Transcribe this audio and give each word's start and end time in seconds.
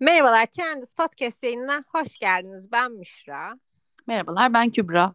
Merhabalar, 0.00 0.46
Trendus 0.46 0.94
Podcast 0.94 1.42
yayınına 1.42 1.84
hoş 1.88 2.18
geldiniz. 2.18 2.72
Ben 2.72 2.92
Müşra. 2.92 3.58
Merhabalar, 4.06 4.54
ben 4.54 4.70
Kübra. 4.70 5.14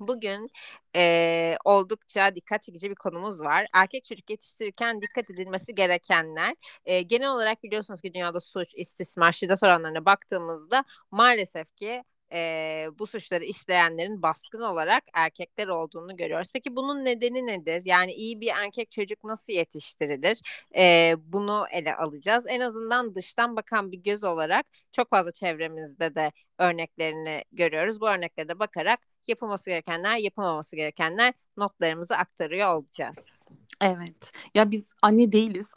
Bugün 0.00 0.50
e, 0.96 1.56
oldukça 1.64 2.34
dikkat 2.34 2.62
çekici 2.62 2.90
bir 2.90 2.94
konumuz 2.94 3.40
var. 3.40 3.66
Erkek 3.74 4.04
çocuk 4.04 4.30
yetiştirirken 4.30 5.02
dikkat 5.02 5.30
edilmesi 5.30 5.74
gerekenler. 5.74 6.56
E, 6.84 7.02
genel 7.02 7.28
olarak 7.28 7.62
biliyorsunuz 7.62 8.00
ki 8.00 8.14
dünyada 8.14 8.40
suç, 8.40 8.74
istismar, 8.76 9.32
şiddet 9.32 9.62
oranlarına 9.62 10.04
baktığımızda 10.04 10.84
maalesef 11.10 11.76
ki 11.76 12.04
e, 12.32 12.88
bu 12.98 13.06
suçları 13.06 13.44
işleyenlerin 13.44 14.22
baskın 14.22 14.60
olarak 14.60 15.04
erkekler 15.14 15.68
olduğunu 15.68 16.16
görüyoruz. 16.16 16.48
Peki 16.52 16.76
bunun 16.76 17.04
nedeni 17.04 17.46
nedir? 17.46 17.82
Yani 17.84 18.12
iyi 18.12 18.40
bir 18.40 18.50
erkek 18.62 18.90
çocuk 18.90 19.24
nasıl 19.24 19.52
yetiştirilir? 19.52 20.40
E, 20.76 21.14
bunu 21.18 21.66
ele 21.72 21.96
alacağız. 21.96 22.44
En 22.48 22.60
azından 22.60 23.14
dıştan 23.14 23.56
bakan 23.56 23.92
bir 23.92 23.98
göz 23.98 24.24
olarak 24.24 24.66
çok 24.92 25.10
fazla 25.10 25.32
çevremizde 25.32 26.14
de 26.14 26.32
örneklerini 26.58 27.44
görüyoruz. 27.52 28.00
Bu 28.00 28.08
örneklere 28.08 28.48
de 28.48 28.58
bakarak 28.58 29.00
yapılması 29.28 29.70
gerekenler, 29.70 30.16
yapılmaması 30.16 30.76
gerekenler 30.76 31.34
notlarımızı 31.56 32.16
aktarıyor 32.16 32.74
olacağız. 32.74 33.46
Evet. 33.80 34.32
Ya 34.54 34.70
biz 34.70 34.86
anne 35.02 35.32
değiliz. 35.32 35.66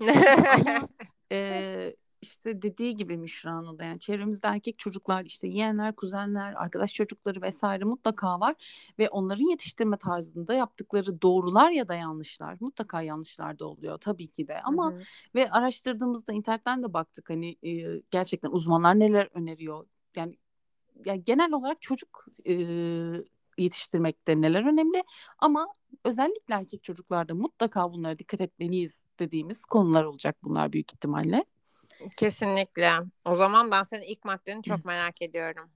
E, 1.32 1.65
işte 2.46 2.62
dediği 2.62 2.96
gibi 2.96 3.16
Müşra'nın 3.16 3.78
da 3.78 3.84
yani 3.84 3.98
çevremizde 3.98 4.46
erkek 4.48 4.78
çocuklar 4.78 5.24
işte 5.24 5.48
yeğenler, 5.48 5.96
kuzenler, 5.96 6.54
arkadaş 6.54 6.92
çocukları 6.94 7.42
vesaire 7.42 7.84
mutlaka 7.84 8.40
var 8.40 8.54
ve 8.98 9.08
onların 9.08 9.50
yetiştirme 9.50 9.96
tarzında 9.96 10.54
yaptıkları 10.54 11.22
doğrular 11.22 11.70
ya 11.70 11.88
da 11.88 11.94
yanlışlar 11.94 12.56
mutlaka 12.60 13.02
yanlışlar 13.02 13.58
da 13.58 13.66
oluyor 13.66 13.98
tabii 13.98 14.28
ki 14.28 14.48
de 14.48 14.60
ama 14.60 14.92
hı 14.92 14.96
hı. 14.96 15.00
ve 15.34 15.50
araştırdığımızda 15.50 16.32
internetten 16.32 16.82
de 16.82 16.92
baktık 16.92 17.30
hani 17.30 17.56
e, 17.62 18.02
gerçekten 18.10 18.50
uzmanlar 18.50 18.98
neler 18.98 19.28
öneriyor 19.34 19.86
yani 20.16 20.38
yani 21.04 21.24
genel 21.24 21.52
olarak 21.52 21.82
çocuk 21.82 22.26
e, 22.44 22.54
yetiştirmekte 23.58 24.40
neler 24.40 24.72
önemli 24.72 25.04
ama 25.38 25.72
özellikle 26.04 26.54
erkek 26.54 26.84
çocuklarda 26.84 27.34
mutlaka 27.34 27.92
bunlara 27.92 28.18
dikkat 28.18 28.40
etmeliyiz 28.40 29.02
dediğimiz 29.18 29.64
konular 29.64 30.04
olacak 30.04 30.36
bunlar 30.42 30.72
büyük 30.72 30.92
ihtimalle. 30.92 31.44
Kesinlikle. 32.16 32.92
O 33.24 33.34
zaman 33.34 33.70
ben 33.70 33.82
senin 33.82 34.02
ilk 34.02 34.24
maddeni 34.24 34.62
çok 34.62 34.84
merak 34.84 35.22
ediyorum. 35.22 35.70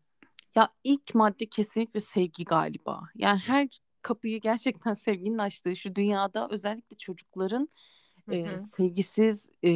Ya 0.54 0.68
ilk 0.84 1.14
madde 1.14 1.46
kesinlikle 1.46 2.00
sevgi 2.00 2.44
galiba. 2.44 3.00
Yani 3.14 3.38
her 3.38 3.68
kapıyı 4.02 4.40
gerçekten 4.40 4.94
sevginin 4.94 5.38
açtığı 5.38 5.76
şu 5.76 5.94
dünyada 5.94 6.48
özellikle 6.50 6.96
çocukların 6.96 7.68
e, 8.32 8.58
sevgisiz 8.58 9.48
e, 9.62 9.70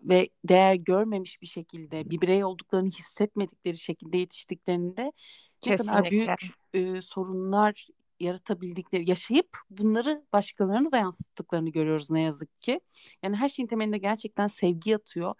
ve 0.00 0.28
değer 0.44 0.74
görmemiş 0.74 1.42
bir 1.42 1.46
şekilde 1.46 2.10
bir 2.10 2.20
birey 2.20 2.44
olduklarını 2.44 2.88
hissetmedikleri 2.88 3.76
şekilde 3.76 4.16
yetiştiklerinde 4.16 5.12
Kesinlikle. 5.60 5.96
ne 5.96 6.02
kadar 6.02 6.10
büyük 6.10 6.30
e, 6.74 7.02
sorunlar 7.02 7.88
yaratabildikleri, 8.24 9.10
yaşayıp 9.10 9.58
bunları 9.70 10.24
başkalarına 10.32 10.92
da 10.92 10.96
yansıttıklarını 10.96 11.70
görüyoruz 11.70 12.10
ne 12.10 12.20
yazık 12.22 12.60
ki. 12.60 12.80
Yani 13.22 13.36
her 13.36 13.48
şeyin 13.48 13.66
temelinde 13.68 13.98
gerçekten 13.98 14.46
sevgi 14.46 14.90
yatıyor. 14.90 15.34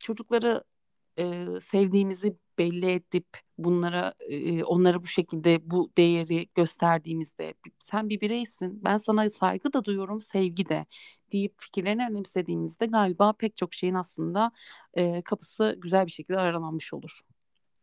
Çocukları 0.00 0.64
e, 1.18 1.46
sevdiğimizi 1.60 2.36
belli 2.58 2.90
edip 2.90 3.26
bunlara 3.58 4.14
e, 4.20 4.64
onlara 4.64 5.02
bu 5.02 5.06
şekilde 5.06 5.70
bu 5.70 5.92
değeri 5.96 6.48
gösterdiğimizde 6.54 7.54
sen 7.78 8.08
bir 8.08 8.20
bireysin 8.20 8.84
ben 8.84 8.96
sana 8.96 9.30
saygı 9.30 9.72
da 9.72 9.84
duyuyorum 9.84 10.20
sevgi 10.20 10.68
de 10.68 10.86
deyip 11.32 11.54
fikirlerini 11.60 12.06
önemsediğimizde 12.10 12.86
galiba 12.86 13.32
pek 13.32 13.56
çok 13.56 13.74
şeyin 13.74 13.94
aslında 13.94 14.50
e, 14.94 15.22
kapısı 15.22 15.76
güzel 15.78 16.06
bir 16.06 16.10
şekilde 16.10 16.38
aralanmış 16.38 16.92
olur. 16.94 17.20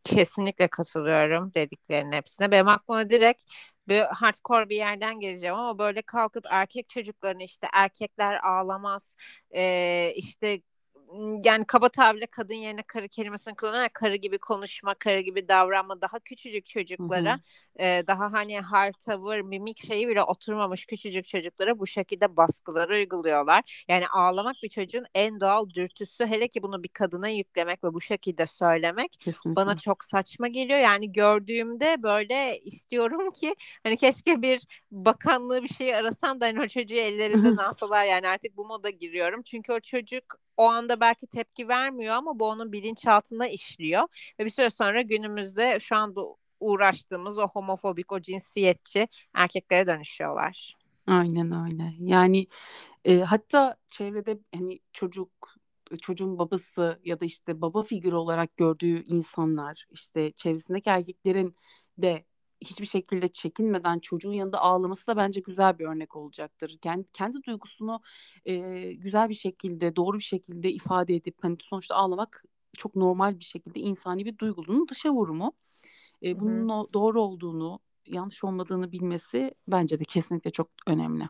Kesinlikle 0.08 0.68
katılıyorum 0.68 1.54
dediklerinin 1.54 2.12
hepsine. 2.12 2.50
Benim 2.50 2.68
aklıma 2.68 3.10
direkt 3.10 3.42
bir 3.88 4.00
hardcore 4.02 4.68
bir 4.68 4.76
yerden 4.76 5.20
geleceğim 5.20 5.54
ama 5.56 5.78
böyle 5.78 6.02
kalkıp 6.02 6.44
erkek 6.50 6.88
çocuklarını 6.88 7.42
işte 7.42 7.66
erkekler 7.72 8.40
ağlamaz 8.44 9.16
e, 9.54 10.12
işte 10.16 10.62
yani 11.44 11.64
kaba 11.64 11.88
tabirle 11.88 12.26
kadın 12.26 12.54
yerine 12.54 12.82
karı 12.82 13.08
kelimesini 13.08 13.54
kullanarak 13.56 13.94
karı 13.94 14.16
gibi 14.16 14.38
konuşma, 14.38 14.94
karı 14.94 15.20
gibi 15.20 15.48
davranma 15.48 16.00
daha 16.00 16.18
küçücük 16.18 16.66
çocuklara 16.66 17.40
e, 17.80 18.02
daha 18.06 18.32
hani 18.32 18.60
hal 18.60 18.92
tavır, 18.92 19.40
mimik 19.40 19.86
şeyi 19.86 20.08
bile 20.08 20.22
oturmamış 20.22 20.86
küçücük 20.86 21.24
çocuklara 21.26 21.78
bu 21.78 21.86
şekilde 21.86 22.36
baskıları 22.36 22.94
uyguluyorlar. 22.94 23.84
Yani 23.88 24.08
ağlamak 24.08 24.56
bir 24.62 24.68
çocuğun 24.68 25.04
en 25.14 25.40
doğal 25.40 25.70
dürtüsü. 25.70 26.26
Hele 26.26 26.48
ki 26.48 26.62
bunu 26.62 26.82
bir 26.82 26.88
kadına 26.88 27.28
yüklemek 27.28 27.84
ve 27.84 27.94
bu 27.94 28.00
şekilde 28.00 28.46
söylemek 28.46 29.12
Kesinlikle. 29.20 29.56
bana 29.56 29.76
çok 29.76 30.04
saçma 30.04 30.48
geliyor. 30.48 30.78
Yani 30.78 31.12
gördüğümde 31.12 32.02
böyle 32.02 32.58
istiyorum 32.58 33.30
ki 33.30 33.54
hani 33.82 33.96
keşke 33.96 34.42
bir 34.42 34.62
bakanlığı 34.90 35.62
bir 35.62 35.68
şeyi 35.68 35.96
arasam 35.96 36.40
da 36.40 36.46
hani 36.46 36.60
o 36.60 36.68
çocuğu 36.68 36.94
ellerinden 36.94 37.56
alsalar 37.56 38.04
yani 38.04 38.28
artık 38.28 38.56
bu 38.56 38.66
moda 38.66 38.90
giriyorum. 38.90 39.42
Çünkü 39.42 39.72
o 39.72 39.80
çocuk 39.80 40.47
o 40.58 40.64
anda 40.64 41.00
belki 41.00 41.26
tepki 41.26 41.68
vermiyor 41.68 42.14
ama 42.14 42.38
bu 42.38 42.48
onun 42.48 42.72
bilinçaltında 42.72 43.46
işliyor. 43.46 44.02
Ve 44.40 44.44
bir 44.44 44.50
süre 44.50 44.70
sonra 44.70 45.02
günümüzde 45.02 45.80
şu 45.80 45.96
anda 45.96 46.20
uğraştığımız 46.60 47.38
o 47.38 47.48
homofobik, 47.48 48.12
o 48.12 48.20
cinsiyetçi 48.20 49.08
erkeklere 49.34 49.86
dönüşüyorlar. 49.86 50.74
Aynen 51.06 51.64
öyle. 51.64 51.94
Yani 51.98 52.46
e, 53.04 53.18
hatta 53.18 53.76
çevrede 53.88 54.38
hani 54.54 54.78
çocuk 54.92 55.30
çocuğun 56.02 56.38
babası 56.38 57.00
ya 57.04 57.20
da 57.20 57.24
işte 57.24 57.60
baba 57.60 57.82
figürü 57.82 58.14
olarak 58.14 58.56
gördüğü 58.56 59.04
insanlar 59.04 59.86
işte 59.90 60.32
çevresindeki 60.32 60.90
erkeklerin 60.90 61.56
de 61.98 62.24
hiçbir 62.60 62.86
şekilde 62.86 63.28
çekinmeden 63.28 63.98
çocuğun 63.98 64.32
yanında 64.32 64.60
ağlaması 64.60 65.06
da 65.06 65.16
bence 65.16 65.40
güzel 65.40 65.78
bir 65.78 65.84
örnek 65.84 66.16
olacaktır. 66.16 66.78
Kendi, 66.82 67.12
kendi 67.12 67.42
duygusunu 67.42 68.00
e, 68.44 68.56
güzel 68.92 69.28
bir 69.28 69.34
şekilde, 69.34 69.96
doğru 69.96 70.18
bir 70.18 70.22
şekilde 70.22 70.72
ifade 70.72 71.14
edip 71.14 71.36
hani 71.42 71.56
sonuçta 71.60 71.94
ağlamak 71.94 72.44
çok 72.76 72.96
normal 72.96 73.38
bir 73.38 73.44
şekilde 73.44 73.80
insani 73.80 74.24
bir 74.24 74.38
duygunun 74.38 74.88
dışa 74.88 75.10
vurumu. 75.10 75.52
E, 76.22 76.40
bunun 76.40 76.68
o, 76.68 76.86
doğru 76.92 77.22
olduğunu, 77.22 77.80
yanlış 78.06 78.44
olmadığını 78.44 78.92
bilmesi 78.92 79.54
bence 79.68 80.00
de 80.00 80.04
kesinlikle 80.04 80.50
çok 80.50 80.70
önemli. 80.86 81.28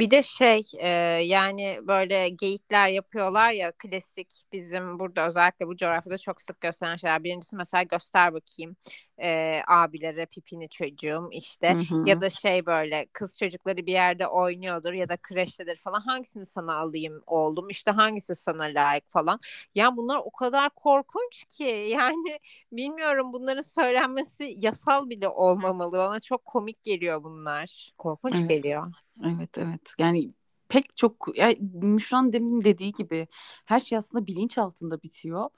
Bir 0.00 0.10
de 0.10 0.22
şey 0.22 0.62
e, 0.78 0.88
yani 1.24 1.78
böyle 1.82 2.28
geyikler 2.28 2.88
yapıyorlar 2.88 3.50
ya 3.50 3.72
klasik 3.72 4.42
bizim 4.52 4.98
burada 4.98 5.26
özellikle 5.26 5.66
bu 5.66 5.76
coğrafyada 5.76 6.18
çok 6.18 6.42
sık 6.42 6.60
gösteren 6.60 6.96
şeyler. 6.96 7.24
Birincisi 7.24 7.56
mesela 7.56 7.82
göster 7.82 8.34
bakayım 8.34 8.76
e, 9.22 9.60
abilere 9.68 10.26
pipini 10.26 10.68
çocuğum 10.68 11.28
işte 11.32 11.74
hı 11.74 11.94
hı. 11.94 12.08
ya 12.08 12.20
da 12.20 12.30
şey 12.30 12.66
böyle 12.66 13.06
kız 13.12 13.38
çocukları 13.38 13.86
bir 13.86 13.92
yerde 13.92 14.26
oynuyordur 14.26 14.92
ya 14.92 15.08
da 15.08 15.16
kreştedir 15.16 15.76
falan 15.76 16.00
hangisini 16.00 16.46
sana 16.46 16.74
alayım 16.74 17.22
oğlum 17.26 17.68
işte 17.68 17.90
hangisi 17.90 18.34
sana 18.34 18.62
layık 18.62 19.10
falan. 19.10 19.40
Ya 19.74 19.96
bunlar 19.96 20.16
o 20.24 20.30
kadar 20.30 20.70
korkunç 20.70 21.44
ki 21.44 21.64
yani 21.90 22.38
bilmiyorum 22.72 23.32
bunların 23.32 23.62
söylenmesi 23.62 24.54
yasal 24.56 25.10
bile 25.10 25.28
olmamalı. 25.28 25.98
Bana 25.98 26.20
çok 26.20 26.44
komik 26.44 26.84
geliyor 26.84 27.24
bunlar. 27.24 27.92
Korkunç 27.98 28.34
evet. 28.36 28.48
geliyor. 28.48 28.92
Evet 29.26 29.58
evet 29.58 29.89
yani 29.98 30.34
pek 30.68 30.96
çok 30.96 31.28
yani 31.36 31.58
Müşran 31.72 32.32
demin 32.32 32.64
dediği 32.64 32.92
gibi 32.92 33.28
her 33.64 33.80
şey 33.80 33.98
aslında 33.98 34.26
bilinç 34.26 34.58
altında 34.58 35.02
bitiyor 35.02 35.50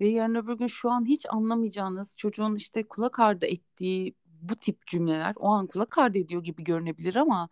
ve 0.00 0.08
yarın 0.08 0.34
öbür 0.34 0.54
gün 0.54 0.66
şu 0.66 0.90
an 0.90 1.04
hiç 1.06 1.26
anlamayacağınız 1.30 2.16
çocuğun 2.18 2.54
işte 2.54 2.88
kulak 2.88 3.20
ardı 3.20 3.46
ettiği 3.46 4.14
bu 4.42 4.56
tip 4.56 4.86
cümleler 4.86 5.34
o 5.36 5.48
an 5.48 5.66
kulak 5.66 5.98
ardı 5.98 6.18
ediyor 6.18 6.42
gibi 6.44 6.64
görünebilir 6.64 7.16
ama 7.16 7.48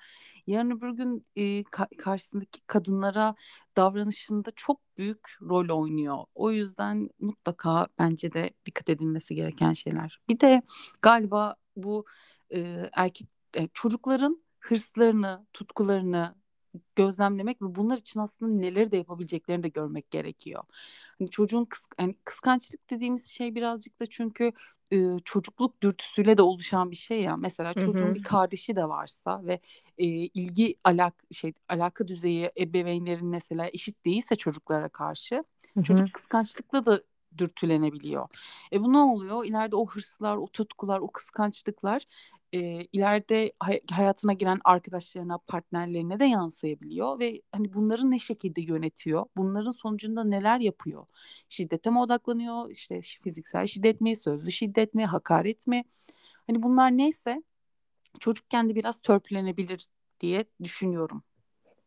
yarın 0.46 0.70
öbür 0.70 0.90
gün 0.90 1.26
e, 1.36 1.42
ka- 1.62 1.96
karşısındaki 1.96 2.60
kadınlara 2.66 3.34
davranışında 3.76 4.50
çok 4.56 4.80
büyük 4.98 5.28
rol 5.42 5.82
oynuyor. 5.82 6.24
O 6.34 6.50
yüzden 6.50 7.10
mutlaka 7.20 7.86
bence 7.98 8.32
de 8.32 8.50
dikkat 8.66 8.90
edilmesi 8.90 9.34
gereken 9.34 9.72
şeyler. 9.72 10.20
Bir 10.28 10.40
de 10.40 10.62
galiba 11.02 11.56
bu 11.76 12.04
e, 12.54 12.90
erkek 12.92 13.28
e, 13.56 13.68
çocukların 13.74 14.45
hırslarını, 14.68 15.46
tutkularını 15.52 16.34
gözlemlemek 16.96 17.62
ve 17.62 17.74
bunlar 17.74 17.98
için 17.98 18.20
aslında 18.20 18.52
neleri 18.52 18.90
de 18.90 18.96
yapabileceklerini 18.96 19.62
de 19.62 19.68
görmek 19.68 20.10
gerekiyor. 20.10 20.62
Hani 21.18 21.30
çocuğun 21.30 21.64
kıs 21.64 21.82
yani 22.00 22.16
kıskançlık 22.24 22.90
dediğimiz 22.90 23.26
şey 23.26 23.54
birazcık 23.54 24.00
da 24.00 24.06
çünkü 24.06 24.52
e, 24.92 25.18
çocukluk 25.24 25.82
dürtüsüyle 25.82 26.36
de 26.36 26.42
oluşan 26.42 26.90
bir 26.90 26.96
şey 26.96 27.22
ya. 27.22 27.36
Mesela 27.36 27.74
çocuğun 27.74 28.06
Hı-hı. 28.06 28.14
bir 28.14 28.22
kardeşi 28.22 28.76
de 28.76 28.88
varsa 28.88 29.46
ve 29.46 29.60
e, 29.98 30.06
ilgi 30.06 30.76
alak 30.84 31.14
şey 31.32 31.52
alaka 31.68 32.08
düzeyi 32.08 32.50
ebeveynlerin 32.58 33.26
mesela 33.26 33.70
eşit 33.72 34.04
değilse 34.04 34.36
çocuklara 34.36 34.88
karşı 34.88 35.44
Hı-hı. 35.74 35.84
çocuk 35.84 36.12
kıskançlıkla 36.14 36.86
da 36.86 37.02
dürtülenebiliyor. 37.38 38.26
E 38.72 38.82
bu 38.82 38.92
ne 38.92 38.98
oluyor? 38.98 39.44
İleride 39.44 39.76
o 39.76 39.86
hırslar, 39.86 40.36
o 40.36 40.46
tutkular, 40.46 40.98
o 40.98 41.08
kıskançlıklar 41.08 42.02
e, 42.52 42.58
ileride 42.92 43.52
hay- 43.60 43.80
hayatına 43.90 44.32
giren 44.32 44.58
arkadaşlarına, 44.64 45.38
partnerlerine 45.38 46.20
de 46.20 46.24
yansıyabiliyor 46.24 47.18
ve 47.18 47.42
hani 47.52 47.72
bunları 47.72 48.10
ne 48.10 48.18
şekilde 48.18 48.60
yönetiyor? 48.60 49.26
Bunların 49.36 49.70
sonucunda 49.70 50.24
neler 50.24 50.60
yapıyor? 50.60 51.06
Şiddete 51.48 51.90
mi 51.90 51.98
odaklanıyor? 52.00 52.70
İşte 52.70 53.00
fiziksel 53.24 53.66
şiddet 53.66 54.00
mi, 54.00 54.16
sözlü 54.16 54.52
şiddet 54.52 54.94
mi, 54.94 55.06
hakaret 55.06 55.66
mi? 55.66 55.84
Hani 56.46 56.62
bunlar 56.62 56.96
neyse 56.96 57.42
çocukken 58.20 58.68
de 58.70 58.74
biraz 58.74 58.98
törpülenebilir 59.02 59.86
diye 60.20 60.44
düşünüyorum. 60.62 61.22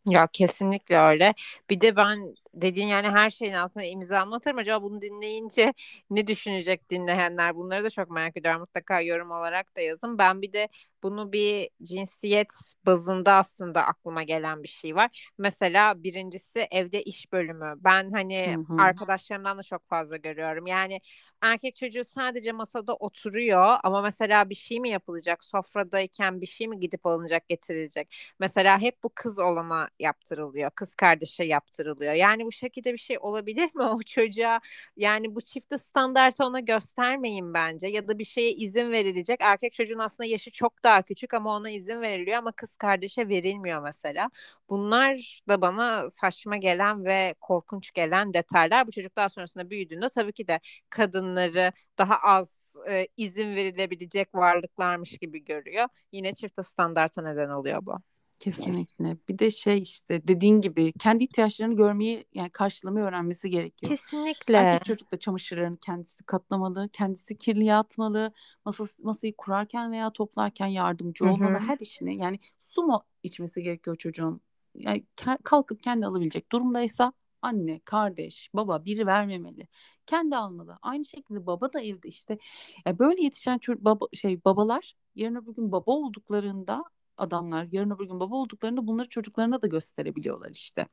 Ya 0.10 0.28
kesinlikle 0.34 0.98
öyle. 1.00 1.34
Bir 1.70 1.82
de 1.82 1.96
ben 1.96 2.36
dediğin 2.54 2.88
yani 2.88 3.10
her 3.10 3.30
şeyin 3.30 3.54
altına 3.54 3.84
imza 3.84 4.20
anlatırım. 4.20 4.58
Acaba 4.58 4.84
bunu 4.84 5.02
dinleyince 5.02 5.74
ne 6.10 6.28
düşünecek 6.28 6.90
dinleyenler? 6.90 7.56
Bunları 7.56 7.84
da 7.84 7.90
çok 7.90 8.12
merak 8.12 8.38
ediyorum. 8.38 8.60
Mutlaka 8.62 9.02
yorum 9.02 9.32
olarak 9.32 9.76
da 9.76 9.82
yazın. 9.82 10.18
Ben 10.18 10.42
bir 10.42 10.54
de 10.54 10.68
bunu 11.04 11.34
bir 11.34 11.70
cinsiyet 11.84 12.54
bazında 12.86 13.34
aslında 13.34 13.84
aklıma 13.84 14.24
gelen 14.24 14.64
bir 14.64 14.68
şey 14.68 14.96
var. 14.96 15.32
Mesela 15.38 16.04
birincisi 16.04 16.68
evde 16.72 17.04
iş 17.04 17.32
bölümü. 17.32 17.74
Ben 17.78 18.12
hani 18.12 18.56
Hı 18.56 18.60
hı. 18.68 18.76
arkadaşlarımdan 18.78 19.58
da 19.58 19.64
çok 19.64 19.88
fazla 19.90 20.18
görüyorum. 20.18 20.68
Yani 20.68 21.02
erkek 21.42 21.76
çocuğu 21.76 22.04
sadece 22.04 22.52
masada 22.52 22.96
oturuyor 22.96 23.76
ama 23.84 24.02
mesela 24.02 24.50
bir 24.50 24.56
şey 24.56 24.80
mi 24.80 24.90
yapılacak? 24.90 25.44
Sofradayken 25.46 26.42
bir 26.42 26.46
şey 26.46 26.68
mi 26.68 26.80
gidip 26.80 27.06
alınacak, 27.06 27.48
getirilecek? 27.50 28.16
Mesela 28.40 28.80
hep 28.82 29.04
bu 29.04 29.10
kız 29.16 29.40
olana 29.40 29.90
yaptırılıyor. 30.00 30.72
Kız 30.72 30.96
kardeşe 30.96 31.44
yaptırılıyor. 31.44 32.14
Yani 32.14 32.39
bu 32.46 32.52
şekilde 32.52 32.94
bir 32.94 32.98
şey 32.98 33.18
olabilir 33.22 33.70
mi 33.76 33.84
o 33.84 34.02
çocuğa? 34.02 34.60
Yani 34.98 35.36
bu 35.36 35.42
çifte 35.42 35.78
standartı 35.78 36.46
ona 36.46 36.60
göstermeyin 36.60 37.54
bence. 37.54 37.88
Ya 37.88 38.08
da 38.08 38.20
bir 38.20 38.24
şeye 38.26 38.52
izin 38.52 38.92
verilecek. 38.92 39.38
Erkek 39.42 39.74
çocuğun 39.74 40.00
aslında 40.00 40.28
yaşı 40.30 40.52
çok 40.52 40.84
daha 40.84 41.02
küçük 41.02 41.34
ama 41.34 41.56
ona 41.56 41.70
izin 41.70 42.02
veriliyor 42.02 42.38
ama 42.38 42.52
kız 42.52 42.76
kardeşe 42.76 43.28
verilmiyor 43.30 43.82
mesela. 43.82 44.30
Bunlar 44.70 45.42
da 45.48 45.62
bana 45.62 46.10
saçma 46.10 46.58
gelen 46.58 47.06
ve 47.06 47.36
korkunç 47.42 47.92
gelen 47.94 48.34
detaylar. 48.34 48.88
Bu 48.88 48.92
çocuk 48.92 49.16
daha 49.16 49.30
sonrasında 49.30 49.70
büyüdüğünde 49.70 50.10
tabii 50.10 50.34
ki 50.34 50.48
de 50.48 50.60
kadınları 50.90 51.72
daha 51.98 52.18
az 52.18 52.76
e, 52.90 53.08
izin 53.18 53.56
verilebilecek 53.56 54.36
varlıklarmış 54.36 55.18
gibi 55.18 55.44
görüyor. 55.44 55.86
Yine 56.12 56.34
çifte 56.36 56.64
standarta 56.64 57.22
neden 57.22 57.50
oluyor 57.50 57.86
bu. 57.86 58.00
Kesinlikle. 58.40 59.18
Bir 59.30 59.40
de 59.40 59.52
şey 59.52 59.82
işte 59.82 60.28
dediğin 60.28 60.62
gibi 60.62 60.94
kendi 61.00 61.24
ihtiyaçlarını 61.24 61.76
görmeyi 61.76 62.26
yani 62.34 62.50
karşılamayı 62.50 63.06
öğrenmesi 63.06 63.50
gerekiyor. 63.50 63.90
Kesinlikle. 63.90 64.54
Erkek 64.54 64.86
çocuk 64.86 65.12
da 65.12 65.20
çamaşırlarını 65.20 65.78
kendisi 65.78 66.24
katlamalı, 66.24 66.90
kendisi 66.94 67.38
kirliye 67.38 67.76
atmalı, 67.76 68.34
masası, 68.66 69.04
masayı 69.04 69.36
kurarken 69.38 69.92
veya 69.92 70.12
toplarken 70.14 70.68
yardımcı 70.68 71.26
olmalı 71.26 71.58
hı. 71.58 71.60
her 71.60 71.78
işini. 71.80 72.18
Yani 72.18 72.40
su 72.60 72.84
mu 72.84 73.04
içmesi 73.24 73.64
gerekiyor 73.64 73.96
çocuğun? 73.96 74.42
Yani 74.76 75.06
kalkıp 75.44 75.84
kendi 75.84 76.06
alabilecek 76.06 76.52
durumdaysa 76.52 77.14
anne, 77.42 77.80
kardeş, 77.86 78.50
baba 78.54 78.86
biri 78.86 79.08
vermemeli. 79.08 79.68
Kendi 80.06 80.36
almalı. 80.36 80.78
Aynı 80.82 81.06
şekilde 81.06 81.46
baba 81.46 81.74
da 81.74 81.82
evde 81.82 82.08
işte 82.08 82.38
ya 82.86 83.00
böyle 83.00 83.24
yetişen 83.24 83.58
çocuk, 83.58 83.86
baba, 83.86 84.06
şey 84.14 84.44
babalar 84.46 84.96
yarın 85.16 85.36
öbür 85.36 85.56
gün 85.56 85.72
baba 85.72 85.92
olduklarında 85.92 86.84
adamlar 87.22 87.68
yarın 87.72 87.92
öbür 87.92 88.06
gün 88.08 88.20
baba 88.20 88.36
olduklarında 88.36 88.88
bunları 88.88 89.10
çocuklarına 89.10 89.62
da 89.62 89.68
gösterebiliyorlar 89.68 90.50
işte. 90.50 90.88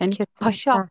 Yani 0.00 0.10
Kesinlikle. 0.14 0.44
paşa 0.44 0.88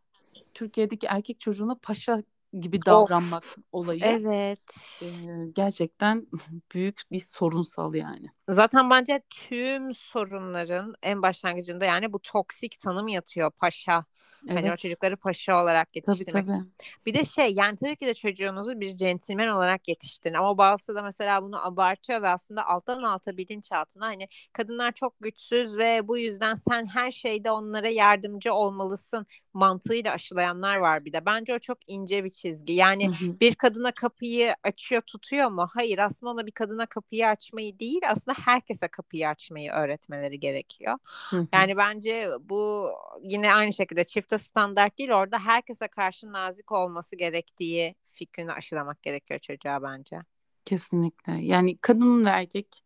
Türkiye'deki 0.53 1.07
erkek 1.07 1.39
çocuğuna 1.39 1.75
paşa 1.75 2.23
gibi 2.53 2.85
Of. 2.89 3.09
davranmak 3.09 3.43
olayı 3.71 4.01
Evet. 4.01 4.75
e, 5.01 5.05
gerçekten 5.53 6.27
büyük 6.73 7.01
bir 7.11 7.19
sorunsal 7.19 7.93
yani. 7.95 8.27
Zaten 8.49 8.89
bence 8.89 9.21
tüm 9.29 9.93
sorunların 9.93 10.93
en 11.03 11.21
başlangıcında 11.21 11.85
yani 11.85 12.13
bu 12.13 12.19
toksik 12.19 12.79
tanım 12.79 13.07
yatıyor 13.07 13.51
paşa. 13.51 14.05
Hani 14.53 14.71
o 14.71 14.71
Evet. 14.71 14.77
çocukları 14.77 15.17
paşa 15.17 15.61
olarak 15.63 15.95
Tabii 16.05 16.25
yetiştirmek. 16.25 16.25
tabii. 16.25 16.63
Bir 17.05 17.13
de 17.13 17.25
şey 17.25 17.53
yani 17.53 17.75
tabii 17.75 17.95
ki 17.95 18.07
de 18.07 18.13
çocuğunuzu 18.13 18.79
bir 18.79 18.95
centilmen 18.97 19.47
olarak 19.47 19.87
yetiştirin 19.87 20.33
ama 20.33 20.57
bazısı 20.57 20.95
da 20.95 21.01
mesela 21.01 21.43
bunu 21.43 21.65
abartıyor 21.67 22.21
ve 22.21 22.27
aslında 22.29 22.67
alttan 22.67 23.03
alta 23.03 23.37
bilinçaltına 23.37 24.05
hani 24.05 24.27
kadınlar 24.53 24.91
çok 24.91 25.15
güçsüz 25.21 25.77
ve 25.77 26.07
bu 26.07 26.17
yüzden 26.17 26.55
sen 26.55 26.85
her 26.85 27.11
şeyde 27.11 27.51
onlara 27.51 27.89
yardımcı 27.89 28.53
olmalısın 28.53 29.27
mantığıyla 29.55 30.13
aşılayanlar 30.13 30.77
var 30.77 31.05
bir 31.05 31.13
de. 31.13 31.25
Bence 31.25 31.53
o 31.53 31.59
çok 31.59 31.77
ince 31.87 32.23
bir 32.23 32.29
çizgi. 32.29 32.73
Yani 32.73 33.07
Hı 33.07 33.25
hı. 33.25 33.39
bir 33.39 33.55
kadına 33.55 33.91
kapıyı 33.91 34.55
açıyor 34.63 35.01
tutuyor 35.01 35.49
mu? 35.49 35.67
Hayır 35.73 35.97
aslında 35.97 36.31
ona 36.31 36.45
bir 36.45 36.51
kadına 36.51 36.85
kapıyı 36.85 37.27
açmayı 37.27 37.79
değil 37.79 38.01
aslında 38.07 38.37
herkese 38.45 38.87
kapıyı 38.87 39.29
açmayı 39.29 39.71
öğretmeleri 39.71 40.39
gerekiyor. 40.39 40.97
Hı. 41.29 41.47
Yani 41.53 41.77
bence 41.77 42.29
bu 42.39 42.89
yine 43.21 43.53
aynı 43.53 43.73
şekilde 43.73 44.03
çifte 44.03 44.37
standart 44.37 44.97
değil 44.97 45.11
orada 45.11 45.39
herkese 45.39 45.87
karşı 45.87 46.31
nazik 46.31 46.71
olması 46.71 47.15
gerektiği 47.15 47.95
fikrini 48.03 48.51
aşılamak 48.51 49.01
gerekiyor 49.03 49.39
çocuğa 49.39 49.83
bence. 49.83 50.19
Kesinlikle. 50.65 51.33
Yani 51.33 51.77
kadın 51.77 52.25
ve 52.25 52.29
erkek 52.29 52.83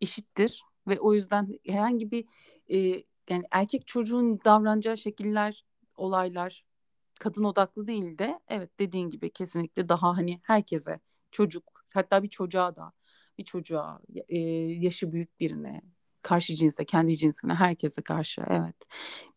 eşittir 0.00 0.62
ve 0.88 1.00
o 1.00 1.14
yüzden 1.14 1.58
herhangi 1.66 2.10
bir 2.10 2.24
e, 2.68 3.04
yani 3.30 3.44
erkek 3.50 3.86
çocuğun 3.86 4.40
davranacağı 4.44 4.98
şekiller, 4.98 5.64
olaylar 6.00 6.64
kadın 7.20 7.44
odaklı 7.44 7.86
değil 7.86 8.18
de 8.18 8.40
evet 8.48 8.78
dediğin 8.78 9.10
gibi 9.10 9.30
kesinlikle 9.30 9.88
daha 9.88 10.16
hani 10.16 10.40
herkese 10.44 11.00
çocuk 11.30 11.84
hatta 11.94 12.22
bir 12.22 12.28
çocuğa 12.28 12.76
da 12.76 12.92
bir 13.38 13.44
çocuğa 13.44 14.00
e, 14.28 14.38
yaşı 14.38 15.12
büyük 15.12 15.40
birine 15.40 15.82
karşı 16.22 16.54
cinse 16.54 16.84
kendi 16.84 17.16
cinsine 17.16 17.54
herkese 17.54 18.02
karşı 18.02 18.42
evet. 18.48 18.76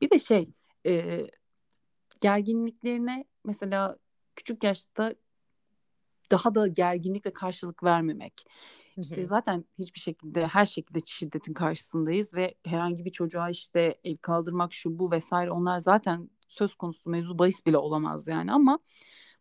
Bir 0.02 0.10
de 0.10 0.20
şey 0.20 0.50
e, 0.86 1.26
gerginliklerine 2.22 3.26
mesela 3.44 3.98
küçük 4.36 4.64
yaşta 4.64 5.14
daha 6.32 6.56
da 6.56 6.68
gerginlikle 6.68 7.34
karşılık 7.34 7.84
vermemek. 7.84 8.46
İşte 8.98 9.18
Hı 9.18 9.22
hı. 9.22 9.28
zaten 9.28 9.66
hiçbir 9.80 10.00
şekilde 10.00 10.48
her 10.48 10.66
şekilde 10.66 11.00
şiddetin 11.06 11.54
karşısındayız 11.54 12.34
ve 12.34 12.56
herhangi 12.66 13.06
bir 13.06 13.12
çocuğa 13.12 13.50
işte 13.50 14.00
el 14.04 14.18
kaldırmak 14.18 14.74
şu 14.74 15.00
bu 15.00 15.12
vesaire 15.12 15.52
onlar 15.52 15.78
zaten 15.78 16.30
söz 16.54 16.76
konusu 16.76 17.10
mevzu 17.10 17.40
bahis 17.40 17.66
bile 17.66 17.78
olamaz 17.78 18.28
yani 18.28 18.52
ama 18.52 18.80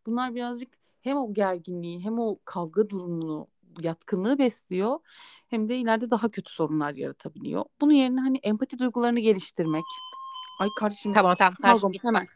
bunlar 0.07 0.35
birazcık 0.35 0.69
hem 1.01 1.17
o 1.17 1.33
gerginliği 1.33 2.01
hem 2.01 2.19
o 2.19 2.39
kavga 2.45 2.91
durumunu 2.91 3.47
yatkınlığı 3.81 4.39
besliyor 4.39 4.99
hem 5.49 5.69
de 5.69 5.77
ileride 5.77 6.11
daha 6.11 6.29
kötü 6.29 6.53
sorunlar 6.53 6.95
yaratabiliyor. 6.95 7.65
Bunun 7.81 7.93
yerine 7.93 8.21
hani 8.21 8.39
empati 8.43 8.79
duygularını 8.79 9.21
geliştirmek. 9.21 9.85
Ay 10.61 10.69
kardeşim 10.79 11.13
Tamam 11.13 11.37
tamam. 11.63 11.93
git 11.93 12.05
hemen. 12.05 12.27